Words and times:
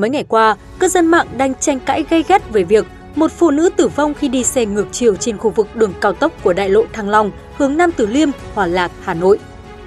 Mấy 0.00 0.10
ngày 0.10 0.24
qua, 0.28 0.56
cư 0.78 0.88
dân 0.88 1.06
mạng 1.06 1.26
đang 1.36 1.54
tranh 1.54 1.80
cãi 1.80 2.04
gay 2.10 2.24
gắt 2.28 2.50
về 2.52 2.64
việc 2.64 2.86
một 3.14 3.32
phụ 3.32 3.50
nữ 3.50 3.70
tử 3.76 3.88
vong 3.88 4.14
khi 4.14 4.28
đi 4.28 4.44
xe 4.44 4.66
ngược 4.66 4.86
chiều 4.92 5.16
trên 5.16 5.38
khu 5.38 5.50
vực 5.50 5.76
đường 5.76 5.92
cao 6.00 6.12
tốc 6.12 6.32
của 6.44 6.52
đại 6.52 6.68
lộ 6.68 6.84
Thăng 6.92 7.08
Long 7.08 7.30
hướng 7.56 7.76
Nam 7.76 7.90
Từ 7.96 8.06
Liêm, 8.06 8.28
Hòa 8.54 8.66
Lạc, 8.66 8.90
Hà 9.02 9.14
Nội. 9.14 9.38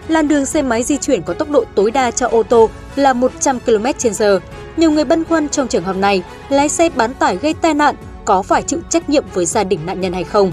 Làn 0.07 0.27
đường 0.27 0.45
xe 0.45 0.61
máy 0.61 0.83
di 0.83 0.97
chuyển 0.97 1.21
có 1.21 1.33
tốc 1.33 1.49
độ 1.49 1.63
tối 1.75 1.91
đa 1.91 2.11
cho 2.11 2.27
ô 2.27 2.43
tô 2.43 2.69
là 2.95 3.13
100 3.13 3.59
km/h. 3.65 4.39
Nhiều 4.77 4.91
người 4.91 5.05
băn 5.05 5.23
khoăn 5.23 5.49
trong 5.49 5.67
trường 5.67 5.83
hợp 5.83 5.95
này, 5.95 6.23
lái 6.49 6.69
xe 6.69 6.89
bán 6.95 7.13
tải 7.13 7.37
gây 7.37 7.53
tai 7.53 7.73
nạn 7.73 7.95
có 8.25 8.41
phải 8.41 8.61
chịu 8.61 8.79
trách 8.89 9.09
nhiệm 9.09 9.23
với 9.33 9.45
gia 9.45 9.63
đình 9.63 9.79
nạn 9.85 10.01
nhân 10.01 10.13
hay 10.13 10.23
không? 10.23 10.51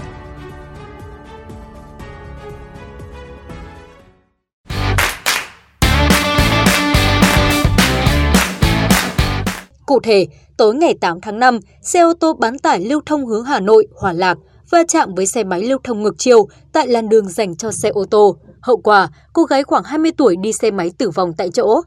Cụ 9.91 9.99
thể, 9.99 10.27
tối 10.57 10.75
ngày 10.75 10.93
8 11.01 11.21
tháng 11.21 11.39
5, 11.39 11.59
xe 11.81 11.99
ô 12.01 12.13
tô 12.13 12.33
bán 12.33 12.59
tải 12.59 12.79
lưu 12.79 13.01
thông 13.05 13.25
hướng 13.25 13.43
Hà 13.43 13.59
Nội, 13.59 13.87
Hòa 13.95 14.13
Lạc 14.13 14.37
va 14.69 14.83
chạm 14.87 15.15
với 15.15 15.25
xe 15.25 15.43
máy 15.43 15.63
lưu 15.63 15.77
thông 15.83 16.03
ngược 16.03 16.15
chiều 16.17 16.47
tại 16.73 16.87
làn 16.87 17.09
đường 17.09 17.29
dành 17.29 17.55
cho 17.55 17.71
xe 17.71 17.89
ô 17.89 18.05
tô. 18.11 18.37
Hậu 18.61 18.77
quả, 18.77 19.09
cô 19.33 19.43
gái 19.43 19.63
khoảng 19.63 19.83
20 19.83 20.11
tuổi 20.17 20.35
đi 20.41 20.53
xe 20.53 20.71
máy 20.71 20.91
tử 20.97 21.09
vong 21.09 21.33
tại 21.37 21.49
chỗ. 21.53 21.81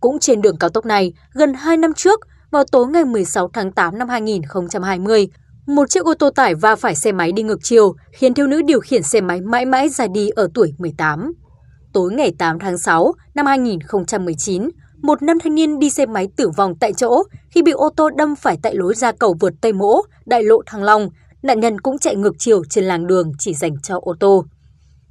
Cũng 0.00 0.18
trên 0.18 0.42
đường 0.42 0.56
cao 0.56 0.70
tốc 0.70 0.86
này, 0.86 1.12
gần 1.34 1.54
2 1.54 1.76
năm 1.76 1.94
trước, 1.94 2.20
vào 2.50 2.64
tối 2.72 2.86
ngày 2.86 3.04
16 3.04 3.50
tháng 3.52 3.72
8 3.72 3.98
năm 3.98 4.08
2020, 4.08 5.28
một 5.66 5.90
chiếc 5.90 6.04
ô 6.04 6.14
tô 6.14 6.30
tải 6.30 6.54
va 6.54 6.76
phải 6.76 6.94
xe 6.94 7.12
máy 7.12 7.32
đi 7.32 7.42
ngược 7.42 7.58
chiều, 7.62 7.94
khiến 8.12 8.34
thiếu 8.34 8.46
nữ 8.46 8.62
điều 8.62 8.80
khiển 8.80 9.02
xe 9.02 9.20
máy 9.20 9.40
mãi 9.40 9.64
mãi 9.64 9.88
ra 9.88 10.06
đi 10.06 10.28
ở 10.28 10.48
tuổi 10.54 10.72
18. 10.78 11.32
Tối 11.92 12.12
ngày 12.12 12.32
8 12.38 12.58
tháng 12.58 12.78
6 12.78 13.12
năm 13.34 13.46
2019, 13.46 14.68
một 15.02 15.22
nam 15.22 15.38
thanh 15.38 15.54
niên 15.54 15.78
đi 15.78 15.90
xe 15.90 16.06
máy 16.06 16.28
tử 16.36 16.50
vong 16.56 16.74
tại 16.80 16.92
chỗ 16.92 17.22
khi 17.50 17.62
bị 17.62 17.72
ô 17.72 17.90
tô 17.96 18.10
đâm 18.10 18.36
phải 18.36 18.58
tại 18.62 18.74
lối 18.74 18.94
ra 18.94 19.12
cầu 19.12 19.36
vượt 19.40 19.54
Tây 19.60 19.72
Mỗ, 19.72 20.02
đại 20.26 20.42
lộ 20.42 20.62
Thăng 20.66 20.82
Long. 20.82 21.08
Nạn 21.42 21.60
nhân 21.60 21.80
cũng 21.80 21.98
chạy 21.98 22.16
ngược 22.16 22.34
chiều 22.38 22.62
trên 22.70 22.84
làng 22.84 23.06
đường 23.06 23.32
chỉ 23.38 23.54
dành 23.54 23.80
cho 23.82 23.98
ô 24.02 24.14
tô. 24.20 24.44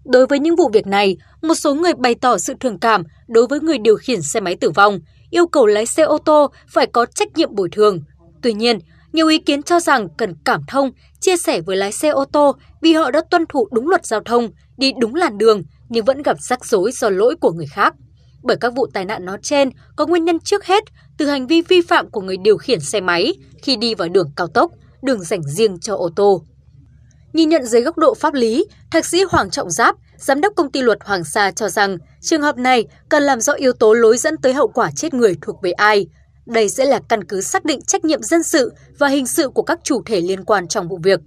Đối 0.06 0.28
với 0.28 0.40
những 0.40 0.56
vụ 0.56 0.70
việc 0.74 0.88
này, 0.88 1.18
một 1.42 1.56
số 1.56 1.74
người 1.74 1.94
bày 1.94 2.16
tỏ 2.16 2.38
sự 2.38 2.54
thương 2.60 2.80
cảm 2.80 3.04
đối 3.28 3.48
với 3.48 3.60
người 3.60 3.78
điều 3.78 3.96
khiển 3.96 4.22
xe 4.22 4.40
máy 4.40 4.56
tử 4.62 4.70
vong, 4.70 5.00
yêu 5.30 5.48
cầu 5.48 5.66
lái 5.66 5.86
xe 5.86 6.04
ô 6.04 6.18
tô 6.18 6.48
phải 6.68 6.88
có 6.88 7.06
trách 7.06 7.38
nhiệm 7.38 7.56
bồi 7.56 7.70
thường. 7.72 8.00
Tuy 8.44 8.54
nhiên, 8.54 8.80
nhiều 9.14 9.28
ý 9.28 9.40
kiến 9.40 9.64
cho 9.64 9.80
rằng 9.80 10.08
cần 10.18 10.34
cảm 10.46 10.62
thông, 10.68 10.92
chia 11.20 11.38
sẻ 11.38 11.62
với 11.62 11.76
lái 11.76 11.92
xe 11.92 12.10
ô 12.10 12.26
tô 12.26 12.56
vì 12.82 12.94
họ 12.94 13.12
đã 13.12 13.22
tuân 13.32 13.46
thủ 13.50 13.68
đúng 13.72 13.90
luật 13.90 14.06
giao 14.06 14.22
thông, 14.26 14.50
đi 14.78 14.92
đúng 15.00 15.16
làn 15.16 15.38
đường 15.38 15.64
nhưng 15.90 16.06
vẫn 16.06 16.22
gặp 16.22 16.38
rắc 16.40 16.66
rối 16.66 16.92
do 16.92 17.10
lỗi 17.10 17.36
của 17.36 17.52
người 17.52 17.68
khác 17.68 17.94
bởi 18.48 18.58
các 18.58 18.74
vụ 18.76 18.88
tai 18.94 19.06
nạn 19.06 19.26
nói 19.26 19.38
trên 19.42 19.70
có 19.96 20.06
nguyên 20.06 20.26
nhân 20.26 20.40
trước 20.40 20.66
hết 20.66 20.84
từ 21.18 21.26
hành 21.26 21.48
vi 21.48 21.62
vi 21.62 21.82
phạm 21.82 22.10
của 22.10 22.22
người 22.22 22.38
điều 22.38 22.58
khiển 22.58 22.80
xe 22.80 23.02
máy 23.02 23.34
khi 23.62 23.76
đi 23.76 23.96
vào 23.96 24.10
đường 24.10 24.32
cao 24.36 24.48
tốc, 24.48 24.72
đường 25.02 25.24
dành 25.24 25.44
riêng 25.44 25.80
cho 25.80 25.96
ô 25.96 26.10
tô. 26.16 26.44
Nhìn 27.34 27.50
nhận 27.50 27.66
dưới 27.66 27.82
góc 27.82 27.98
độ 27.98 28.14
pháp 28.14 28.34
lý, 28.34 28.66
thạc 28.92 29.06
sĩ 29.06 29.24
Hoàng 29.30 29.50
Trọng 29.50 29.72
Giáp, 29.72 29.96
giám 30.18 30.42
đốc 30.42 30.54
công 30.56 30.72
ty 30.72 30.82
luật 30.82 30.98
Hoàng 31.02 31.24
Sa 31.24 31.52
cho 31.52 31.70
rằng 31.70 31.98
trường 32.22 32.42
hợp 32.42 32.58
này 32.58 32.86
cần 33.10 33.24
làm 33.24 33.42
rõ 33.42 33.54
yếu 33.54 33.74
tố 33.74 33.94
lối 33.94 34.18
dẫn 34.18 34.38
tới 34.38 34.54
hậu 34.54 34.68
quả 34.68 34.92
chết 34.96 35.14
người 35.14 35.38
thuộc 35.42 35.62
về 35.62 35.72
ai. 35.72 36.08
Đây 36.46 36.70
sẽ 36.70 36.86
là 36.86 37.00
căn 37.10 37.24
cứ 37.24 37.42
xác 37.42 37.66
định 37.66 37.82
trách 37.82 38.06
nhiệm 38.06 38.24
dân 38.24 38.44
sự 38.44 38.74
và 39.00 39.08
hình 39.08 39.28
sự 39.28 39.50
của 39.50 39.64
các 39.64 39.80
chủ 39.84 40.02
thể 40.06 40.22
liên 40.22 40.44
quan 40.44 40.68
trong 40.68 40.88
vụ 40.88 41.00
việc. 41.04 41.20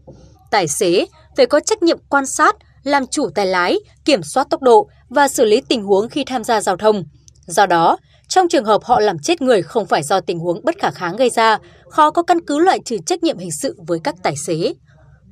Tài 0.50 0.68
xế 0.68 1.06
phải 1.36 1.46
có 1.46 1.60
trách 1.60 1.82
nhiệm 1.82 1.98
quan 2.08 2.26
sát, 2.26 2.56
làm 2.84 3.06
chủ 3.06 3.28
tay 3.34 3.46
lái, 3.46 3.78
kiểm 4.04 4.22
soát 4.22 4.46
tốc 4.50 4.62
độ 4.62 4.88
và 5.08 5.28
xử 5.28 5.44
lý 5.44 5.60
tình 5.68 5.82
huống 5.82 6.08
khi 6.08 6.24
tham 6.24 6.44
gia 6.44 6.60
giao 6.60 6.76
thông. 6.76 7.04
Do 7.46 7.66
đó, 7.66 7.96
trong 8.28 8.48
trường 8.48 8.64
hợp 8.64 8.84
họ 8.84 9.00
làm 9.00 9.18
chết 9.18 9.42
người 9.42 9.62
không 9.62 9.86
phải 9.86 10.02
do 10.02 10.20
tình 10.20 10.38
huống 10.38 10.64
bất 10.64 10.78
khả 10.78 10.90
kháng 10.90 11.16
gây 11.16 11.30
ra, 11.30 11.58
khó 11.90 12.10
có 12.10 12.22
căn 12.22 12.40
cứ 12.46 12.58
loại 12.58 12.78
trừ 12.84 12.96
trách 13.06 13.22
nhiệm 13.22 13.38
hình 13.38 13.52
sự 13.52 13.76
với 13.86 13.98
các 14.04 14.14
tài 14.22 14.36
xế. 14.36 14.74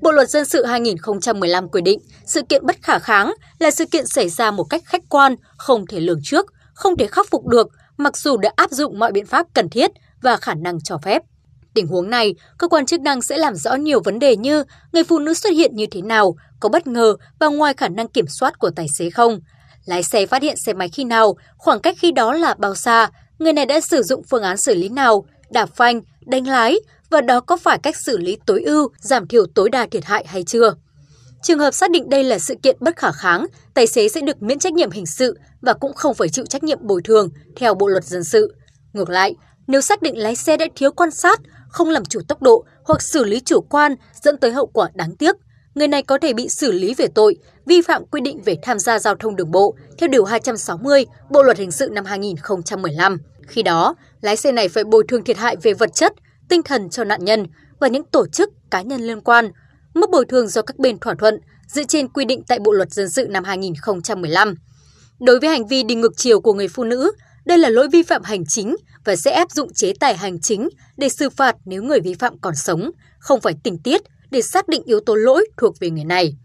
Bộ 0.01 0.13
luật 0.13 0.31
dân 0.31 0.45
sự 0.45 0.65
2015 0.65 1.69
quy 1.69 1.81
định, 1.83 2.01
sự 2.27 2.43
kiện 2.49 2.67
bất 2.67 2.77
khả 2.83 2.99
kháng 2.99 3.33
là 3.59 3.71
sự 3.71 3.85
kiện 3.87 4.07
xảy 4.07 4.29
ra 4.29 4.51
một 4.51 4.65
cách 4.65 4.83
khách 4.85 5.03
quan, 5.09 5.35
không 5.57 5.87
thể 5.87 6.01
lường 6.01 6.21
trước, 6.25 6.47
không 6.75 6.97
thể 6.97 7.07
khắc 7.07 7.27
phục 7.31 7.47
được, 7.47 7.69
mặc 7.97 8.17
dù 8.17 8.37
đã 8.37 8.51
áp 8.57 8.71
dụng 8.71 8.99
mọi 8.99 9.13
biện 9.13 9.27
pháp 9.27 9.47
cần 9.55 9.69
thiết 9.71 9.91
và 10.23 10.37
khả 10.37 10.55
năng 10.55 10.79
cho 10.85 10.99
phép. 10.99 11.23
Tình 11.75 11.87
huống 11.87 12.11
này, 12.11 12.35
cơ 12.59 12.69
quan 12.69 12.87
chức 12.87 13.01
năng 13.01 13.23
sẽ 13.23 13.39
làm 13.39 13.55
rõ 13.55 13.75
nhiều 13.75 14.01
vấn 14.05 14.19
đề 14.19 14.37
như 14.37 14.65
người 14.93 15.05
phụ 15.05 15.19
nữ 15.19 15.35
xuất 15.35 15.51
hiện 15.51 15.77
như 15.77 15.87
thế 15.91 16.03
nào, 16.03 16.37
có 16.61 16.69
bất 16.69 16.87
ngờ 16.87 17.15
và 17.39 17.49
ngoài 17.49 17.75
khả 17.77 17.89
năng 17.89 18.09
kiểm 18.09 18.27
soát 18.27 18.59
của 18.59 18.71
tài 18.77 18.87
xế 18.99 19.11
không. 19.11 19.41
Lái 19.85 20.03
xe 20.03 20.27
phát 20.27 20.43
hiện 20.43 20.57
xe 20.57 20.73
máy 20.73 20.89
khi 20.89 21.05
nào, 21.05 21.37
khoảng 21.57 21.81
cách 21.81 21.97
khi 21.99 22.13
đó 22.13 22.33
là 22.33 22.55
bao 22.59 22.75
xa, 22.75 23.11
người 23.39 23.53
này 23.53 23.67
đã 23.67 23.81
sử 23.81 24.03
dụng 24.03 24.23
phương 24.31 24.43
án 24.43 24.57
xử 24.57 24.75
lý 24.75 24.89
nào, 24.89 25.25
đạp 25.51 25.69
phanh, 25.77 26.01
đánh 26.27 26.47
lái 26.47 26.77
và 27.11 27.21
đó 27.21 27.41
có 27.41 27.57
phải 27.57 27.79
cách 27.83 27.97
xử 27.97 28.19
lý 28.19 28.39
tối 28.47 28.63
ưu, 28.63 28.89
giảm 28.99 29.27
thiểu 29.27 29.47
tối 29.55 29.71
đa 29.71 29.87
thiệt 29.91 30.05
hại 30.05 30.25
hay 30.27 30.43
chưa. 30.43 30.75
Trường 31.43 31.59
hợp 31.59 31.71
xác 31.71 31.91
định 31.91 32.09
đây 32.09 32.25
là 32.25 32.39
sự 32.39 32.55
kiện 32.63 32.77
bất 32.81 32.97
khả 32.97 33.13
kháng, 33.13 33.47
tài 33.75 33.87
xế 33.87 34.09
sẽ 34.09 34.21
được 34.21 34.43
miễn 34.43 34.59
trách 34.59 34.73
nhiệm 34.73 34.91
hình 34.91 35.07
sự 35.07 35.39
và 35.61 35.73
cũng 35.73 35.95
không 35.95 36.15
phải 36.15 36.29
chịu 36.29 36.47
trách 36.47 36.65
nhiệm 36.65 36.79
bồi 36.83 37.01
thường 37.05 37.29
theo 37.57 37.75
Bộ 37.75 37.87
luật 37.87 38.05
dân 38.05 38.25
sự. 38.25 38.55
Ngược 38.93 39.11
lại, 39.11 39.35
nếu 39.67 39.81
xác 39.81 40.03
định 40.03 40.19
lái 40.19 40.37
xe 40.37 40.57
đã 40.57 40.67
thiếu 40.77 40.91
quan 40.93 41.11
sát, 41.11 41.41
không 41.69 41.89
làm 41.89 42.05
chủ 42.05 42.21
tốc 42.29 42.43
độ 42.43 42.65
hoặc 42.85 43.03
xử 43.03 43.25
lý 43.25 43.41
chủ 43.41 43.61
quan 43.61 43.95
dẫn 44.23 44.37
tới 44.37 44.51
hậu 44.51 44.67
quả 44.67 44.89
đáng 44.95 45.17
tiếc, 45.17 45.37
người 45.75 45.89
này 45.89 46.03
có 46.03 46.19
thể 46.19 46.33
bị 46.33 46.49
xử 46.49 46.73
lý 46.73 46.95
về 46.95 47.07
tội 47.15 47.37
vi 47.67 47.83
phạm 47.83 48.05
quy 48.05 48.21
định 48.21 48.43
về 48.45 48.57
tham 48.63 48.79
gia 48.79 48.99
giao 48.99 49.15
thông 49.15 49.37
đường 49.37 49.51
bộ 49.51 49.75
theo 49.99 50.09
Điều 50.09 50.25
260 50.25 51.07
Bộ 51.31 51.43
Luật 51.43 51.59
Hình 51.59 51.71
sự 51.71 51.89
năm 51.93 52.05
2015. 52.05 53.19
Khi 53.47 53.63
đó, 53.63 53.95
lái 54.21 54.37
xe 54.37 54.53
này 54.53 54.69
phải 54.69 54.85
bồi 54.85 55.05
thường 55.09 55.25
thiệt 55.25 55.37
hại 55.37 55.57
về 55.63 55.75
vật 55.75 55.95
chất, 55.95 56.13
tinh 56.49 56.63
thần 56.63 56.91
cho 56.91 57.05
nạn 57.05 57.25
nhân 57.25 57.47
và 57.81 57.89
những 57.89 58.05
tổ 58.05 58.27
chức, 58.27 58.51
cá 58.71 58.83
nhân 58.83 59.01
liên 59.01 59.21
quan. 59.21 59.51
Mức 59.95 60.11
bồi 60.11 60.25
thường 60.25 60.49
do 60.49 60.63
các 60.63 60.79
bên 60.79 60.99
thỏa 60.99 61.15
thuận 61.15 61.41
dựa 61.67 61.83
trên 61.83 62.09
quy 62.09 62.25
định 62.25 62.43
tại 62.49 62.59
Bộ 62.59 62.73
Luật 62.73 62.93
Dân 62.93 63.11
sự 63.11 63.27
năm 63.31 63.45
2015. 63.45 64.55
Đối 65.21 65.41
với 65.41 65.49
hành 65.49 65.67
vi 65.67 65.83
đi 65.83 65.95
ngược 65.95 66.17
chiều 66.17 66.41
của 66.41 66.53
người 66.53 66.69
phụ 66.69 66.85
nữ, 66.85 67.13
đây 67.49 67.59
là 67.59 67.69
lỗi 67.69 67.89
vi 67.93 68.03
phạm 68.03 68.23
hành 68.23 68.47
chính 68.47 68.77
và 69.05 69.17
sẽ 69.17 69.31
áp 69.31 69.51
dụng 69.51 69.75
chế 69.75 69.93
tài 70.01 70.17
hành 70.17 70.41
chính 70.41 70.69
để 70.97 71.09
xử 71.09 71.31
phạt 71.31 71.57
nếu 71.65 71.83
người 71.83 72.01
vi 72.01 72.15
phạm 72.15 72.39
còn 72.39 72.55
sống, 72.55 72.91
không 73.19 73.41
phải 73.41 73.55
tình 73.63 73.79
tiết 73.79 74.03
để 74.31 74.43
xác 74.43 74.69
định 74.69 74.83
yếu 74.85 75.01
tố 75.01 75.15
lỗi 75.15 75.47
thuộc 75.57 75.81
về 75.81 75.91
người 75.91 76.05
này. 76.05 76.37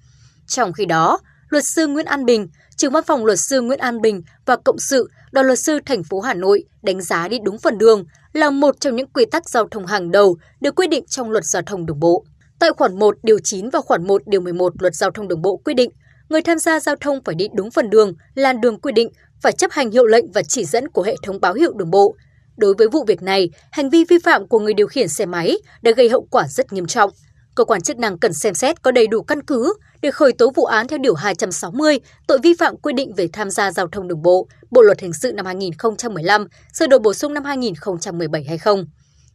Trong 0.48 0.74
khi 0.74 0.86
đó, 0.86 1.20
luật 1.50 1.64
sư 1.66 1.88
Nguyễn 1.88 2.06
An 2.06 2.26
Bình, 2.26 2.48
trưởng 2.78 2.92
văn 2.92 3.04
phòng 3.08 3.26
luật 3.26 3.40
sư 3.40 3.62
Nguyễn 3.62 3.80
An 3.80 4.02
Bình 4.02 4.22
và 4.46 4.56
cộng 4.56 4.80
sự 4.80 5.10
đoàn 5.32 5.48
luật 5.48 5.60
sư 5.60 5.80
thành 5.86 6.04
phố 6.04 6.20
Hà 6.20 6.34
Nội 6.34 6.64
đánh 6.82 7.02
giá 7.02 7.28
đi 7.28 7.40
đúng 7.44 7.60
phần 7.60 7.78
đường 7.78 8.06
là 8.34 8.50
một 8.50 8.80
trong 8.80 8.96
những 8.96 9.10
quy 9.14 9.26
tắc 9.26 9.50
giao 9.50 9.68
thông 9.72 9.86
hàng 9.86 10.12
đầu 10.12 10.38
được 10.62 10.76
quy 10.76 10.88
định 10.88 11.06
trong 11.08 11.32
luật 11.32 11.46
giao 11.46 11.62
thông 11.62 11.86
đường 11.86 12.00
bộ. 12.00 12.26
Tại 12.60 12.70
khoản 12.78 13.00
1 13.00 13.18
điều 13.24 13.40
9 13.44 13.70
và 13.70 13.82
khoản 13.82 14.08
1 14.08 14.22
điều 14.26 14.42
11 14.42 14.74
luật 14.82 14.96
giao 14.96 15.12
thông 15.12 15.28
đường 15.28 15.42
bộ 15.42 15.58
quy 15.58 15.74
định, 15.74 15.90
người 16.30 16.42
tham 16.42 16.60
gia 16.60 16.80
giao 16.80 16.96
thông 16.96 17.24
phải 17.26 17.36
đi 17.36 17.48
đúng 17.56 17.72
phần 17.72 17.90
đường, 17.90 18.14
làn 18.36 18.62
đường 18.62 18.80
quy 18.80 18.92
định, 18.92 19.10
phải 19.44 19.52
chấp 19.52 19.72
hành 19.72 19.92
hiệu 19.92 20.06
lệnh 20.06 20.32
và 20.32 20.44
chỉ 20.44 20.66
dẫn 20.66 20.88
của 20.88 21.02
hệ 21.02 21.16
thống 21.24 21.42
báo 21.42 21.54
hiệu 21.54 21.74
đường 21.74 21.92
bộ. 21.92 22.16
Đối 22.58 22.74
với 22.78 22.88
vụ 22.88 23.04
việc 23.08 23.22
này, 23.22 23.50
hành 23.72 23.90
vi 23.90 24.06
vi 24.10 24.18
phạm 24.24 24.48
của 24.48 24.60
người 24.60 24.74
điều 24.74 24.88
khiển 24.88 25.08
xe 25.08 25.26
máy 25.26 25.58
đã 25.82 25.92
gây 25.92 26.10
hậu 26.10 26.28
quả 26.32 26.48
rất 26.48 26.74
nghiêm 26.74 26.88
trọng. 26.88 27.12
Cơ 27.56 27.64
quan 27.66 27.82
chức 27.82 27.98
năng 27.98 28.18
cần 28.18 28.34
xem 28.34 28.54
xét 28.54 28.82
có 28.82 28.92
đầy 28.92 29.08
đủ 29.08 29.22
căn 29.22 29.44
cứ 29.44 29.74
để 30.02 30.12
khởi 30.12 30.34
tố 30.34 30.52
vụ 30.56 30.66
án 30.66 30.88
theo 30.88 31.00
Điều 31.00 31.14
260 31.14 32.00
tội 32.28 32.40
vi 32.44 32.54
phạm 32.60 32.78
quy 32.78 32.94
định 32.94 33.14
về 33.14 33.28
tham 33.34 33.50
gia 33.50 33.72
giao 33.72 33.88
thông 33.88 34.08
đường 34.08 34.22
bộ, 34.22 34.48
Bộ 34.72 34.82
Luật 34.82 35.00
Hình 35.00 35.14
sự 35.14 35.32
năm 35.32 35.46
2015, 35.46 36.48
sửa 36.74 36.88
đổi 36.88 37.00
bổ 37.00 37.14
sung 37.14 37.34
năm 37.34 37.44
2017 37.44 38.44
hay 38.44 38.58
không. 38.58 38.86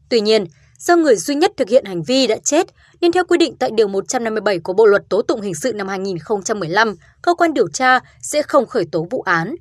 Tuy 0.09 0.21
nhiên, 0.21 0.45
do 0.79 0.97
người 0.97 1.17
duy 1.17 1.35
nhất 1.35 1.53
thực 1.57 1.69
hiện 1.69 1.85
hành 1.85 2.03
vi 2.03 2.27
đã 2.27 2.37
chết, 2.45 2.67
nên 3.01 3.13
theo 3.13 3.25
quy 3.25 3.39
định 3.39 3.57
tại 3.57 3.71
Điều 3.75 3.89
157 3.89 4.59
của 4.59 4.73
Bộ 4.73 4.87
Luật 4.87 5.03
Tố 5.09 5.23
tụng 5.23 5.41
Hình 5.41 5.55
sự 5.55 5.73
năm 5.73 5.89
2015, 5.89 6.95
cơ 7.23 7.35
quan 7.35 7.55
điều 7.55 7.69
tra 7.69 7.99
sẽ 8.23 8.43
không 8.43 8.67
khởi 8.67 8.85
tố 8.93 9.07
vụ 9.11 9.23
án. 9.23 9.55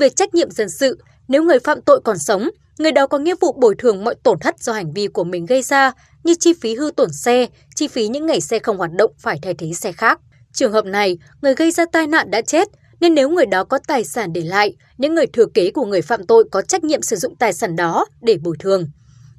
Về 0.00 0.08
trách 0.08 0.34
nhiệm 0.34 0.50
dân 0.50 0.68
sự, 0.68 0.98
nếu 1.28 1.42
người 1.42 1.58
phạm 1.58 1.82
tội 1.82 2.00
còn 2.04 2.18
sống, 2.18 2.50
người 2.78 2.92
đó 2.92 3.06
có 3.06 3.18
nghĩa 3.18 3.34
vụ 3.40 3.52
bồi 3.52 3.74
thường 3.78 4.04
mọi 4.04 4.14
tổn 4.22 4.38
thất 4.38 4.62
do 4.62 4.72
hành 4.72 4.92
vi 4.92 5.06
của 5.06 5.24
mình 5.24 5.46
gây 5.46 5.62
ra 5.62 5.92
như 6.24 6.34
chi 6.34 6.52
phí 6.60 6.74
hư 6.74 6.90
tổn 6.96 7.12
xe, 7.12 7.46
chi 7.74 7.88
phí 7.88 8.08
những 8.08 8.26
ngày 8.26 8.40
xe 8.40 8.58
không 8.58 8.78
hoạt 8.78 8.90
động 8.92 9.12
phải 9.18 9.38
thay 9.42 9.54
thế 9.54 9.72
xe 9.72 9.92
khác. 9.92 10.20
Trường 10.52 10.72
hợp 10.72 10.84
này, 10.84 11.18
người 11.42 11.54
gây 11.54 11.70
ra 11.70 11.84
tai 11.92 12.06
nạn 12.06 12.30
đã 12.30 12.42
chết, 12.42 12.68
nên 13.00 13.14
nếu 13.14 13.28
người 13.28 13.46
đó 13.46 13.64
có 13.64 13.78
tài 13.86 14.04
sản 14.04 14.32
để 14.32 14.40
lại, 14.40 14.76
những 14.98 15.14
người 15.14 15.26
thừa 15.26 15.46
kế 15.54 15.70
của 15.70 15.84
người 15.84 16.02
phạm 16.02 16.26
tội 16.26 16.44
có 16.50 16.62
trách 16.62 16.84
nhiệm 16.84 17.02
sử 17.02 17.16
dụng 17.16 17.36
tài 17.36 17.52
sản 17.52 17.76
đó 17.76 18.06
để 18.20 18.38
bồi 18.42 18.56
thường. 18.58 18.90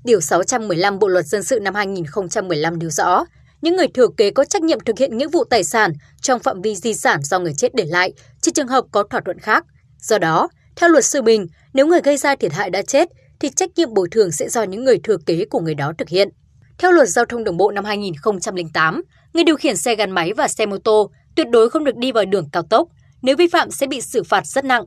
Điều 0.04 0.22
615 0.22 1.00
Bộ 1.00 1.08
Luật 1.08 1.26
Dân 1.26 1.44
sự 1.44 1.60
năm 1.60 1.76
2015 1.76 2.80
nêu 2.80 2.90
rõ, 2.90 3.26
những 3.62 3.76
người 3.76 3.88
thừa 3.88 4.08
kế 4.18 4.32
có 4.32 4.46
trách 4.46 4.64
nhiệm 4.64 4.80
thực 4.80 5.00
hiện 5.00 5.18
nghĩa 5.18 5.28
vụ 5.28 5.44
tài 5.44 5.64
sản 5.64 5.94
trong 6.22 6.40
phạm 6.40 6.62
vi 6.62 6.76
di 6.76 6.94
sản 6.94 7.24
do 7.24 7.40
người 7.40 7.54
chết 7.58 7.76
để 7.76 7.86
lại, 7.86 8.14
trừ 8.42 8.52
trường 8.52 8.68
hợp 8.68 8.86
có 8.92 9.04
thỏa 9.04 9.22
thuận 9.26 9.40
khác. 9.40 9.66
Do 10.08 10.18
đó, 10.18 10.50
theo 10.76 10.90
luật 10.90 11.06
sư 11.06 11.22
Bình, 11.22 11.48
nếu 11.74 11.88
người 11.88 12.02
gây 12.04 12.18
ra 12.18 12.36
thiệt 12.36 12.54
hại 12.54 12.70
đã 12.70 12.82
chết, 12.82 13.10
thì 13.40 13.50
trách 13.50 13.70
nhiệm 13.76 13.94
bồi 13.94 14.08
thường 14.12 14.32
sẽ 14.32 14.50
do 14.50 14.64
những 14.64 14.84
người 14.84 15.00
thừa 15.04 15.18
kế 15.26 15.46
của 15.46 15.60
người 15.60 15.76
đó 15.76 15.94
thực 15.98 16.10
hiện. 16.10 16.30
Theo 16.78 16.92
luật 16.92 17.10
giao 17.10 17.26
thông 17.26 17.44
đường 17.44 17.58
bộ 17.58 17.72
năm 17.72 17.86
2008, 17.86 19.02
người 19.34 19.44
điều 19.44 19.56
khiển 19.56 19.78
xe 19.78 19.96
gắn 19.96 20.12
máy 20.12 20.34
và 20.34 20.48
xe 20.48 20.66
mô 20.66 20.78
tô 20.78 21.12
tuyệt 21.36 21.48
đối 21.50 21.70
không 21.70 21.84
được 21.84 21.96
đi 21.98 22.12
vào 22.12 22.26
đường 22.26 22.50
cao 22.52 22.64
tốc, 22.64 22.88
nếu 23.22 23.36
vi 23.36 23.48
phạm 23.48 23.72
sẽ 23.72 23.88
bị 23.88 24.02
xử 24.02 24.24
phạt 24.24 24.48
rất 24.48 24.66
nặng. 24.66 24.86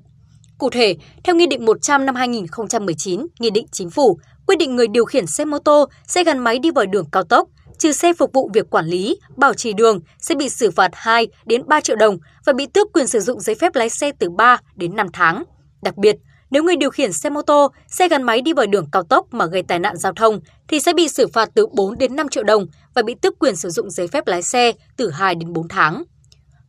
Cụ 0.59 0.71
thể, 0.71 0.97
theo 1.25 1.35
Nghị 1.35 1.47
định 1.47 1.65
100 1.65 2.07
năm 2.07 2.15
2019, 2.15 3.27
Nghị 3.41 3.51
định 3.51 3.67
Chính 3.73 3.91
phủ 3.91 4.19
Quy 4.51 4.57
định 4.57 4.77
người 4.77 4.87
điều 4.89 5.05
khiển 5.05 5.27
xe 5.27 5.45
mô 5.45 5.59
tô, 5.59 5.89
xe 6.07 6.25
gắn 6.25 6.39
máy 6.39 6.59
đi 6.59 6.71
vào 6.71 6.87
đường 6.87 7.07
cao 7.13 7.25
tốc, 7.25 7.49
trừ 7.81 7.93
xe 7.93 8.13
phục 8.13 8.33
vụ 8.33 8.51
việc 8.55 8.71
quản 8.71 8.87
lý, 8.87 9.17
bảo 9.37 9.55
trì 9.55 9.73
đường 9.73 10.01
sẽ 10.19 10.35
bị 10.35 10.49
xử 10.49 10.71
phạt 10.71 10.91
2 10.95 11.29
đến 11.47 11.63
3 11.67 11.81
triệu 11.81 11.97
đồng 11.97 12.19
và 12.47 12.53
bị 12.53 12.67
tước 12.67 12.93
quyền 12.93 13.07
sử 13.07 13.21
dụng 13.21 13.41
giấy 13.41 13.55
phép 13.55 13.75
lái 13.75 13.91
xe 13.91 14.13
từ 14.19 14.31
3 14.31 14.57
đến 14.75 14.97
5 14.97 15.07
tháng. 15.13 15.45
Đặc 15.83 15.97
biệt, 15.97 16.17
nếu 16.51 16.63
người 16.63 16.77
điều 16.77 16.91
khiển 16.91 17.13
xe 17.13 17.31
mô 17.31 17.43
tô, 17.43 17.69
xe 17.89 18.09
gắn 18.09 18.23
máy 18.23 18.41
đi 18.41 18.53
vào 18.53 18.67
đường 18.67 18.87
cao 18.93 19.03
tốc 19.03 19.27
mà 19.31 19.47
gây 19.47 19.63
tai 19.63 19.79
nạn 19.79 19.97
giao 19.97 20.13
thông 20.13 20.41
thì 20.69 20.81
sẽ 20.81 20.93
bị 20.93 21.09
xử 21.09 21.27
phạt 21.27 21.51
từ 21.55 21.67
4 21.67 21.99
đến 21.99 22.17
5 22.17 22.29
triệu 22.29 22.45
đồng 22.45 22.67
và 22.95 23.03
bị 23.03 23.15
tước 23.15 23.39
quyền 23.39 23.57
sử 23.57 23.71
dụng 23.71 23.91
giấy 23.91 24.09
phép 24.09 24.27
lái 24.27 24.43
xe 24.43 24.73
từ 24.97 25.11
2 25.11 25.35
đến 25.35 25.53
4 25.53 25.69
tháng. 25.69 26.03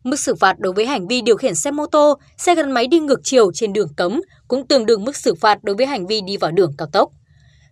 Mức 0.04 0.20
xử 0.20 0.36
phạt 0.36 0.60
đối 0.60 0.74
với 0.74 0.86
hành 0.86 1.08
vi 1.08 1.22
điều 1.22 1.38
khiển 1.38 1.56
xe 1.56 1.72
mô 1.72 1.86
tô, 1.86 2.18
xe 2.38 2.56
gắn 2.56 2.72
máy 2.72 2.88
đi 2.88 3.00
ngược 3.00 3.20
chiều 3.24 3.52
trên 3.54 3.74
đường 3.74 3.94
cấm 3.98 4.22
cũng 4.48 4.68
tương 4.68 4.86
đương 4.86 5.04
mức 5.04 5.16
xử 5.16 5.36
phạt 5.36 5.64
đối 5.64 5.76
với 5.76 5.86
hành 5.86 6.08
vi 6.08 6.22
đi 6.22 6.38
vào 6.38 6.52
đường 6.52 6.72
cao 6.78 6.88
tốc. 6.94 7.10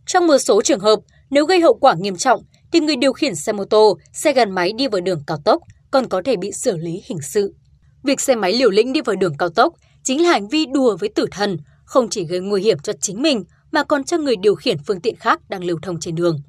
Trong 0.06 0.28
một 0.28 0.38
số 0.38 0.62
trường 0.62 0.80
hợp, 0.80 1.00
nếu 1.30 1.46
gây 1.46 1.62
hậu 1.62 1.74
quả 1.74 1.96
nghiêm 2.00 2.18
trọng 2.18 2.44
thì 2.72 2.80
người 2.80 2.96
điều 2.96 3.14
khiển 3.14 3.36
xe 3.36 3.54
mô 3.54 3.66
tô, 3.66 3.98
xe 4.14 4.34
gắn 4.34 4.52
máy 4.52 4.74
đi 4.74 4.88
vào 4.88 5.02
đường 5.02 5.24
cao 5.28 5.38
tốc 5.46 5.62
còn 5.92 6.08
có 6.08 6.22
thể 6.26 6.36
bị 6.36 6.52
xử 6.52 6.78
lý 6.78 7.02
hình 7.06 7.22
sự. 7.22 7.56
Việc 8.04 8.22
xe 8.22 8.36
máy 8.36 8.54
liều 8.54 8.70
lĩnh 8.70 8.94
đi 8.94 9.02
vào 9.02 9.16
đường 9.16 9.38
cao 9.38 9.50
tốc 9.50 9.74
chính 10.04 10.24
là 10.24 10.30
hành 10.30 10.48
vi 10.48 10.66
đùa 10.66 10.98
với 10.98 11.10
tử 11.10 11.26
thần, 11.32 11.58
không 11.86 12.10
chỉ 12.10 12.26
gây 12.26 12.40
nguy 12.40 12.62
hiểm 12.62 12.78
cho 12.80 12.94
chính 13.02 13.22
mình 13.22 13.44
mà 13.72 13.84
còn 13.84 14.04
cho 14.04 14.18
người 14.18 14.36
điều 14.36 14.56
khiển 14.56 14.78
phương 14.88 15.02
tiện 15.02 15.16
khác 15.16 15.42
đang 15.50 15.64
lưu 15.64 15.80
thông 15.82 16.00
trên 16.00 16.16
đường. 16.16 16.42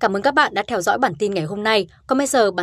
Cảm 0.00 0.16
ơn 0.16 0.22
các 0.22 0.34
bạn 0.34 0.54
đã 0.54 0.62
theo 0.68 0.80
dõi 0.80 0.98
bản 0.98 1.12
tin 1.18 1.34
ngày 1.34 1.44
hôm 1.44 1.62
nay. 1.62 1.86
Còn 2.06 2.18
bây 2.18 2.26
giờ 2.26 2.50
bản 2.50 2.62